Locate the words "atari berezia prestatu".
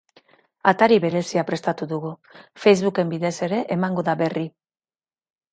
0.71-1.87